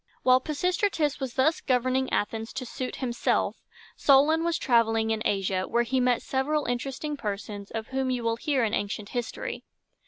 [0.23, 3.57] While Pisistratus was thus governing Athens to suit himself,
[3.95, 8.37] Solon was traveling in Asia, where he met several interesting persons of whom you will
[8.37, 9.63] hear in ancient history.